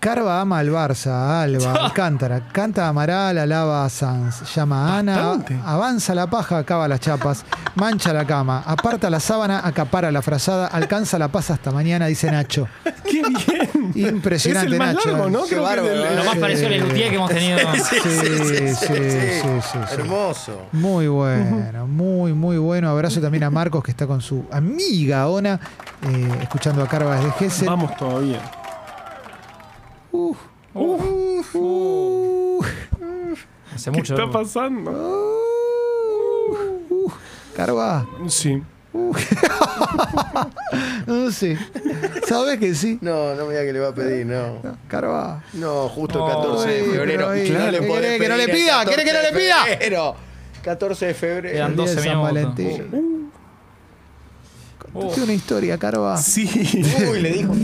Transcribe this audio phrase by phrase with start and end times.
[0.00, 4.98] Carva ama al Barça, a Alba, Alcántara, canta a Amaral, alaba a Sanz, llama a
[4.98, 10.22] Ana, avanza la paja, acaba las chapas, mancha la cama, aparta la sábana, acapara la
[10.22, 12.68] frazada, alcanza la paz hasta mañana, dice Nacho.
[13.04, 13.92] ¡Qué bien!
[14.14, 15.10] Impresionante, es el más Nacho.
[15.10, 15.42] largo, ¿no?
[15.42, 16.14] Qué Creo que bárbaro, ¿eh?
[16.16, 16.38] Lo más Sí.
[16.40, 17.58] parecido a Lelutier que hemos tenido.
[17.74, 19.78] Sí, sí, sí, sí, sí.
[19.94, 20.62] Hermoso.
[20.72, 22.88] Muy bueno, muy, muy bueno.
[22.88, 25.58] Abrazo también a Marcos que está con su amiga Ona,
[26.08, 27.68] eh, escuchando a Carva desde Gessel.
[27.68, 28.40] Vamos todavía.
[30.12, 30.34] Uh,
[30.74, 32.60] Uf, uh,
[33.74, 34.14] hace ¿Qué mucho.
[34.14, 34.90] está pasando?
[36.90, 37.10] uh,
[37.56, 38.62] Carva, Sí.
[41.06, 41.56] no sé.
[42.26, 42.98] ¿Sabes que sí?
[43.00, 44.60] No, no me diga que le va a pedir, no.
[44.88, 45.42] Carva.
[45.54, 47.34] No, justo el No, 14 de Ay, febrero.
[47.34, 47.52] le ¿qué
[47.86, 48.84] podés quiere que no le pida?
[48.84, 49.64] ¿Quiere que no 14 le de pida?
[49.64, 50.14] febrero.
[50.62, 51.48] 14 de febrero.
[51.48, 52.22] El día de 12 San.
[52.22, 53.30] Valentín.
[54.94, 55.00] Oh.
[55.00, 56.16] Contate una historia, Carva.
[56.16, 56.48] Sí.
[57.10, 57.58] Uy, le dijo que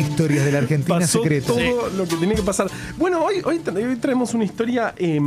[0.00, 1.46] Historias de la Argentina Pasó secreta.
[1.48, 2.68] todo lo que tenía que pasar.
[2.96, 5.20] Bueno, hoy, hoy, tra- hoy traemos una historia eh,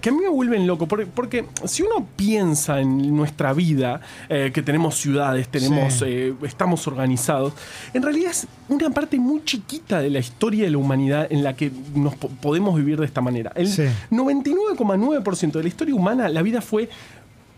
[0.00, 0.86] que a mí me vuelven loco.
[0.86, 6.04] Porque, porque si uno piensa en nuestra vida, eh, que tenemos ciudades, tenemos, Sí.
[6.06, 7.52] eh, estamos organizados,
[7.94, 11.54] en realidad es una parte muy chiquita de la historia de la humanidad en la
[11.54, 13.52] que nos po- podemos vivir de esta manera.
[13.54, 13.84] El Sí.
[14.10, 16.88] 99,9% de la historia humana, la vida fue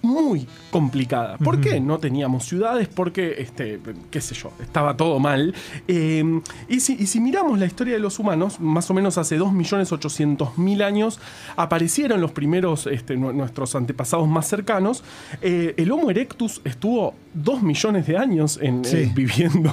[0.09, 1.37] muy complicada.
[1.39, 1.81] ¿Por qué?
[1.81, 3.79] No teníamos ciudades, porque, este,
[4.11, 5.55] qué sé yo, estaba todo mal.
[5.87, 9.39] Eh, y, si, y si miramos la historia de los humanos, más o menos hace
[9.39, 11.21] 2.800.000 años
[11.57, 15.03] aparecieron los primeros, este, nu- nuestros antepasados más cercanos.
[15.43, 18.97] Eh, el Homo erectus estuvo 2 millones de años en, Sí.
[18.99, 19.71] eh, viviendo.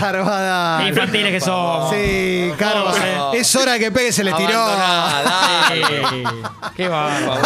[0.00, 0.84] Carva, dale.
[0.84, 1.90] Qué infantiles que somos.
[1.90, 2.92] Sí, Carva.
[3.16, 3.32] No.
[3.34, 4.48] Es hora que pegue, se le tiró.
[4.58, 5.22] Abandonada,
[5.68, 5.80] dale.
[6.76, 7.38] Qué favor,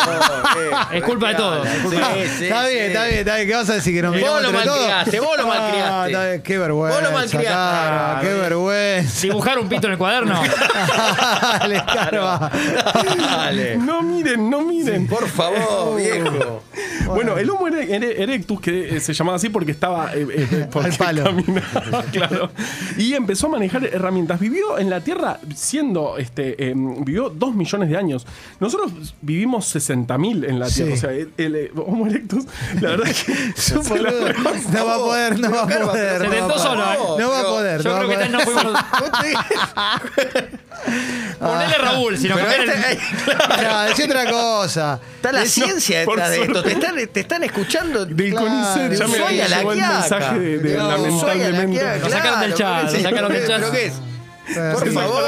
[0.92, 1.68] Es culpa de todos.
[1.68, 3.48] Sí, está bien, está bien, está bien.
[3.48, 3.94] ¿Qué vas a decir?
[3.94, 4.78] Que nos Vos miramos lo entre todos?
[4.88, 6.06] malcriaste, vos lo Ah, malcriaste.
[6.12, 7.00] está bien, Qué vergüenza.
[7.00, 8.26] Vos lo malcriaste.
[8.26, 9.20] Qué vergüenza.
[9.22, 10.42] Dibujar un pito en el cuaderno.
[11.40, 12.50] Dale, Carva.
[13.18, 13.76] Dale.
[13.76, 15.06] no miren, no miren.
[15.06, 16.62] Por favor, viejo.
[17.06, 20.68] Bueno, el Homo ere- ere- erectus, que eh, se llamaba así porque estaba eh, eh,
[20.72, 21.24] porque Al palo.
[21.24, 22.50] caminaba, claro.
[22.96, 24.40] Y empezó a manejar herramientas.
[24.40, 28.26] Vivió en la Tierra siendo, este, eh, vivió dos millones de años.
[28.60, 30.90] Nosotros vivimos 60.000 en la Tierra.
[30.90, 30.92] Sí.
[30.92, 32.44] O sea, el, el, eh, Homo erectus,
[32.80, 33.34] la verdad es que.
[34.72, 36.18] No va a poder, no va a poder.
[36.18, 36.60] Se no va a tentó poder.
[36.60, 36.98] solo, ¿eh?
[37.20, 37.82] No va a poder.
[37.82, 38.80] Yo creo que tal no fuimos.
[41.38, 42.92] Ponele Raúl, si no Pero cambian este-
[43.60, 45.00] el- No, decí otra cosa.
[45.16, 46.52] Está la ciencia por detrás de esto.
[46.52, 46.68] suerte.
[46.70, 48.06] Te están, te están escuchando.
[48.06, 48.46] Del Claro.
[48.46, 50.00] CONICET ya me Ushuaia, la llegó el Quiaca.
[50.00, 51.76] mensaje de, de No, lamentablemente.
[51.76, 53.72] Ushuaia, la Lo sacaron del chat, sacaron del ¿pero chat.
[53.72, 53.92] qué es?
[54.46, 54.94] Por Sí.
[54.94, 55.22] favor.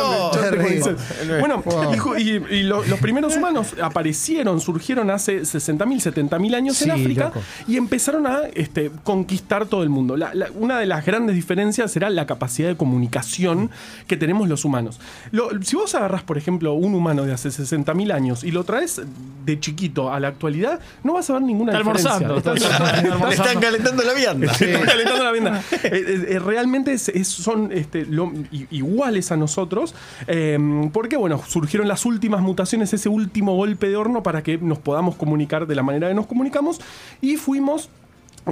[1.40, 2.16] Bueno, Wow.
[2.18, 7.00] y y, y lo- los primeros humanos aparecieron, surgieron hace 60.000, 70.000 años en Sí,
[7.02, 7.42] África loco.
[7.68, 10.16] y empezaron a este, conquistar todo el mundo.
[10.16, 13.70] La- la- una de las grandes diferencias será la capacidad de comunicación
[14.06, 14.98] que tenemos los humanos.
[15.30, 19.00] Lo- si vos agarrás, por ejemplo, un humano de hace 60.000 años y lo traes
[19.44, 22.16] de chiquito a la actualidad, no vas a ver ninguna Está diferencia.
[22.16, 22.52] almorzando.
[22.54, 24.52] Está- Está Le están calentando la vianda.
[24.52, 25.62] Están calentando la vianda.
[25.72, 28.66] Eh, eh, eh, realmente es- es- son este, lo- i-
[29.06, 29.94] iguales a nosotros,
[30.26, 30.58] eh,
[30.92, 35.14] porque bueno, surgieron las últimas mutaciones, ese último golpe de horno para que nos podamos
[35.14, 36.80] comunicar de la manera que nos comunicamos
[37.20, 37.88] y fuimos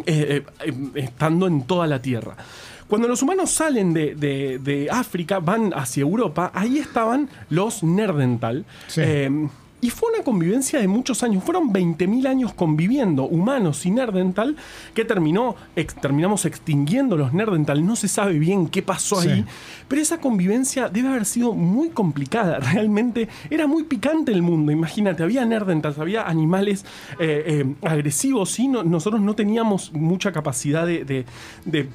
[0.07, 2.37] eh, eh, eh, estando en toda la Tierra.
[2.87, 8.65] Cuando los humanos salen de, de- de África, van hacia Europa, ahí estaban los Nerdental.
[8.87, 9.01] Sí.
[9.85, 11.45] Y fue una convivencia de muchos años.
[11.45, 14.57] Fueron 20.000 años conviviendo humanos y Nerdental
[14.95, 17.85] que terminó, ex- terminamos extinguiendo los Nerdental.
[17.85, 19.29] No se sabe bien qué pasó Sí.
[19.29, 19.45] ahí.
[19.87, 22.59] Pero esa convivencia debe haber sido muy complicada.
[22.61, 24.73] Realmente era muy picante el mundo.
[24.73, 26.87] Imagínate, había Nerdentals, había animales
[27.21, 31.27] eh, eh, agresivos y no- nosotros no teníamos mucha capacidad de- de-
[31.67, 31.91] de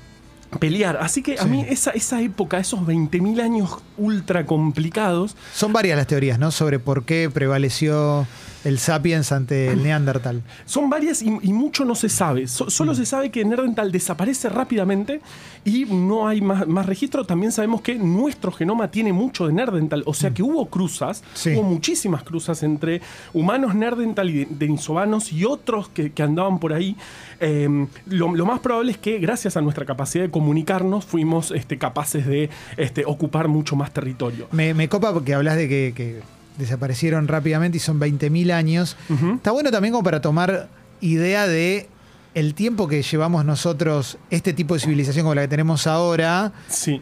[0.58, 0.98] pelear.
[1.02, 6.08] Así que a mí esa, esa época, esos 20.000 años ultra complicados, Son varias las
[6.08, 6.52] teorías, ¿no?
[6.52, 8.26] Sobre por qué prevaleció
[8.66, 10.42] el sapiens ante el neandertal.
[10.66, 12.48] son varias y, y mucho no se sabe.
[12.48, 15.22] So- solo se sabe que Nerdental desaparece rápidamente
[15.66, 17.26] y no hay más, más registro.
[17.26, 21.52] También sabemos que nuestro genoma tiene mucho de Nerdental, o sea que hubo cruzas, Sí.
[21.56, 23.02] hubo muchísimas cruzas entre
[23.34, 26.96] humanos Nerdental y de- denisovanos y otros que, que andaban por ahí.
[27.40, 31.78] Eh, lo, lo más probable es que gracias a nuestra capacidad de comunicarnos fuimos este,
[31.78, 34.48] capaces de este, ocupar mucho más territorio.
[34.52, 36.22] Me, me copa porque hablas de que, que
[36.60, 38.96] desaparecieron rápidamente y son 20.000 años.
[39.36, 40.68] Está bueno también como para tomar
[41.02, 41.90] idea de
[42.36, 47.02] el tiempo que llevamos nosotros, este tipo de civilización como la que tenemos ahora, Sí.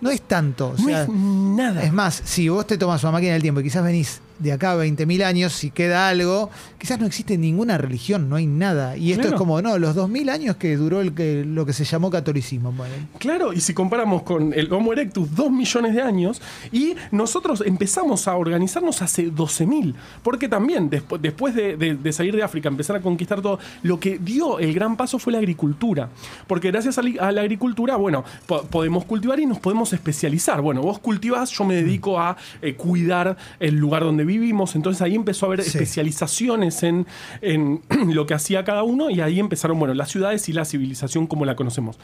[0.00, 0.68] no es tanto.
[0.68, 1.82] O No sea, es nada.
[1.82, 4.72] es más, si vos te tomas una máquina del tiempo y quizás venís de acá
[4.72, 8.96] a 20.000 años, si queda algo, quizás no existe ninguna religión, no hay nada.
[8.96, 9.36] Y esto Claro.
[9.36, 12.74] es como, no, los 2.000 años que duró el que, lo que se llamó catolicismo.
[13.18, 16.40] Claro, y si comparamos con el Homo erectus, dos millones de años,
[16.72, 22.34] y nosotros empezamos a organizarnos hace 12.000, porque también despu- después de, de- de salir
[22.34, 26.08] de África, empezar a conquistar todo, lo que dio el gran paso fue la agricultura,
[26.46, 30.60] porque gracias a, la agricultura, bueno, po- podemos cultivar y nos podemos especializar.
[30.60, 35.14] Bueno, vos cultivás, yo me dedico a eh, cuidar el lugar donde vivimos, entonces ahí
[35.14, 35.68] empezó a haber Sí.
[35.78, 37.06] especializaciones en,
[37.40, 37.80] en
[38.14, 41.44] lo que hacía cada uno, y ahí empezaron, bueno, las ciudades y la civilización como
[41.44, 41.98] la conocemos.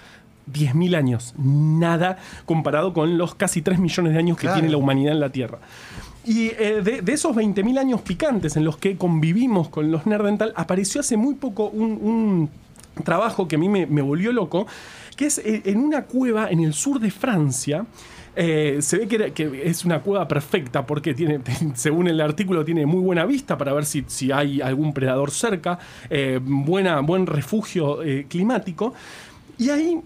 [0.53, 2.17] 10.000 años, nada
[2.47, 4.57] comparado con los casi 3 millones de años que Claro.
[4.57, 5.59] tiene la humanidad en la Tierra.
[6.25, 10.53] Y eh, de, de esos 20.000 años picantes en los que convivimos con los Nerdental,
[10.57, 12.51] apareció hace muy poco un, un
[13.05, 14.67] trabajo que a mí me, volvió loco,
[15.17, 17.87] que es eh, en una cueva en el sur de Francia.
[18.37, 21.41] Eh, se ve que, es una cueva perfecta porque tiene,
[21.75, 25.79] según el artículo, tiene muy buena vista para ver si, hay algún predador cerca,
[26.09, 27.99] eh, buena, buen refugio
[28.29, 28.95] climático.
[29.59, 30.01] Y ahí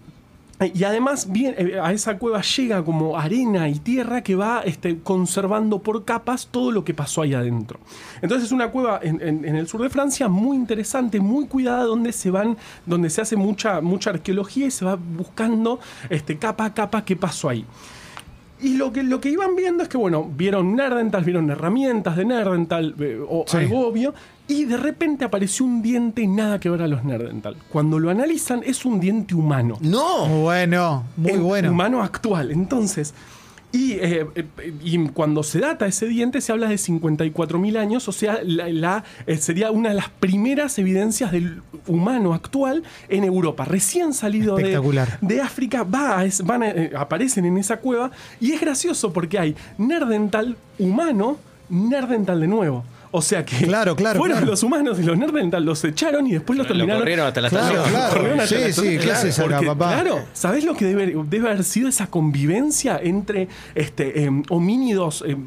[0.75, 4.99] y además bien, eh, a esa cueva llega como arena y tierra que va este,
[5.01, 7.81] conservando por capas todo lo que pasó ahí adentro.
[8.21, 11.85] Entonces es una cueva en, en- en el sur de Francia muy interesante, muy cuidada,
[11.85, 12.57] donde se van,
[12.87, 15.81] donde se hace mucha, mucha arqueología y se va buscando
[16.11, 17.65] este, capa a capa qué pasó ahí.
[18.61, 22.25] Y lo que, lo que iban viendo es que, bueno, vieron Nerdental, vieron herramientas de
[22.25, 23.57] Nerdental eh, o Sí.
[23.57, 24.15] algo obvio,
[24.49, 27.57] y de repente apareció un diente nada que ver a los Nerdental.
[27.71, 29.79] Cuando lo analizan, es un diente humano.
[29.81, 30.27] No.
[30.27, 31.71] bueno, muy bueno.
[31.71, 32.51] Humano actual.
[32.51, 33.15] Entonces,
[33.75, 38.13] y, eh, eh, y cuando se data ese diente, se habla de 54.000 años, o
[38.13, 43.65] sea, la, la- eh, sería una de las primeras evidencias del humano actual en Europa.
[43.65, 44.57] Recién salido
[45.23, 48.11] de, África, va a es- van a- eh, aparecen en esa cueva,
[48.41, 51.39] y es gracioso porque hay Nerdental humano,
[51.71, 52.85] Nerdental de nuevo.
[53.15, 54.51] O sea que Claro, claro, fueron claro.
[54.53, 57.51] los humanos y los Nerdental los echaron y después los Lo terminaron corrieron hasta la
[57.51, 57.91] Claro, estación.
[57.95, 58.15] claro.
[58.15, 58.99] Corrieron hasta Sí, la sí.
[58.99, 59.93] ¿qué haces acá, papá?
[59.93, 65.47] Claro, ¿sabés lo que debe, debe haber sido esa convivencia entre este, em, homínidos em,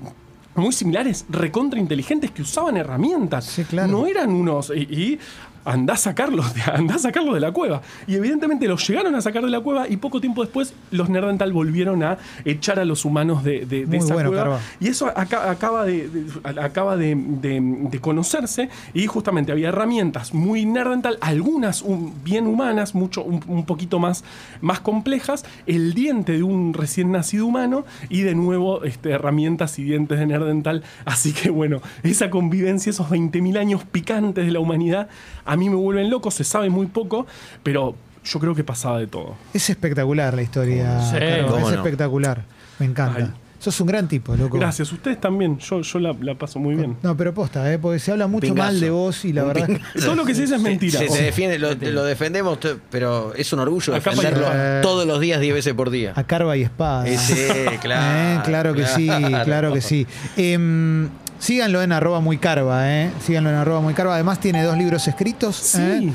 [0.53, 3.45] muy similares, recontra inteligentes, que usaban herramientas?
[3.45, 3.91] Sí, claro.
[3.91, 4.71] No eran unos.
[4.73, 5.19] Y, y
[5.65, 7.81] andá a sacarlos, de, andá a sacarlos de la cueva.
[8.07, 11.51] Y evidentemente los llegaron a sacar de la cueva y poco tiempo después los Nerdental
[11.51, 14.43] volvieron a echar a los humanos de, de- esa bueno, cueva.
[14.43, 14.59] Carva.
[14.79, 21.17] Y eso aca- acaba, de, de- acaba de, conocerse y justamente había herramientas muy nerdental,
[21.21, 24.23] algunas un- bien humanas, mucho, un, un poquito más,
[24.61, 29.83] más complejas, el diente de un recién nacido humano y de nuevo este, herramientas y
[29.83, 30.83] dientes de nerdental.
[31.05, 35.07] Así que bueno, esa convivencia, esos 20.000 años picantes de la humanidad,
[35.55, 37.25] a mí me vuelven loco, se sabe muy poco,
[37.63, 39.35] pero yo creo que pasaba de todo.
[39.53, 41.01] Es espectacular la historia.
[41.01, 41.69] Sí, Carlos, es no.
[41.71, 42.43] espectacular.
[42.79, 43.19] Me encanta.
[43.19, 43.31] Ay.
[43.57, 44.59] Sos un gran tipo, loco.
[44.59, 46.97] Gracias, ustedes también, yo, yo la, la paso muy bien.
[47.01, 47.79] No, pero posta, ¿eh?
[47.79, 48.67] porque se habla mucho Pingazo.
[48.73, 49.65] mal de vos y la Un verdad.
[49.67, 49.99] pingazo.
[49.99, 50.99] Todo lo que se dice es mentira.
[50.99, 52.59] Se, se defiende, lo, lo defendemos,
[52.91, 54.45] pero es un orgullo A y defenderlo
[54.83, 56.13] todos los días, 10 veces por día.
[56.15, 57.05] A carva y espada.
[57.81, 58.39] Claro.
[58.39, 59.07] Eh, claro que sí,
[59.45, 60.05] claro que sí.
[60.37, 61.09] Em,
[61.39, 63.11] síganlo en arroba muy carva, ¿eh?
[63.25, 64.15] Síganlo en arroba muy carva.
[64.15, 65.55] Además tiene dos libros escritos.
[65.55, 65.81] Sí.
[65.81, 66.13] ¿eh?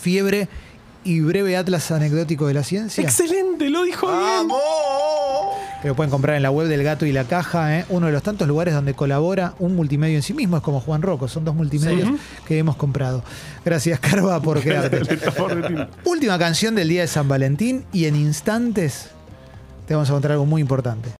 [0.00, 0.48] Fiebre
[1.02, 3.02] y breve atlas anecdótico de la ciencia.
[3.02, 4.48] Excelente, lo dijo bien.
[5.80, 7.86] que lo pueden comprar en la web del Gato y la Caja, ¿eh?
[7.88, 11.00] uno de los tantos lugares donde colabora un multimedio en sí mismo, es como Juan
[11.00, 12.16] Rocco, son dos multimedios Sí.
[12.46, 13.24] que hemos comprado.
[13.64, 15.00] Gracias, Carva, por quedarte.
[16.04, 19.08] Última canción del día de San Valentín y en instantes
[19.88, 21.08] te vamos a contar algo muy importante.